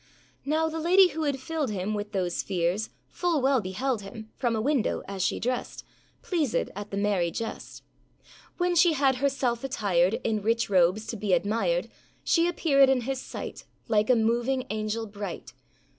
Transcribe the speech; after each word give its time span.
Now 0.45 0.67
the 0.67 0.79
lady 0.79 1.09
who 1.09 1.25
had 1.25 1.39
filled 1.39 1.69
him 1.69 1.93
With 1.93 2.11
those 2.11 2.41
fears, 2.41 2.89
full 3.07 3.39
well 3.39 3.61
beheld 3.61 4.01
him 4.01 4.31
From 4.35 4.55
a 4.55 4.59
window, 4.59 5.03
as 5.07 5.21
she 5.21 5.39
dressed, 5.39 5.85
Pleasèd 6.23 6.71
at 6.75 6.89
the 6.89 6.97
merry 6.97 7.29
jest. 7.29 7.83
When 8.57 8.73
she 8.75 8.93
had 8.93 9.17
herself 9.17 9.63
attired 9.63 10.15
In 10.23 10.41
rich 10.41 10.71
robes, 10.71 11.05
to 11.05 11.17
be 11.17 11.33
admired, 11.33 11.87
She 12.23 12.51
appearèd 12.51 12.87
in 12.89 13.01
his 13.01 13.21
sight, 13.21 13.65
Like 13.87 14.09
a 14.09 14.15
moving 14.15 14.65
angel 14.71 15.05
bright. 15.05 15.53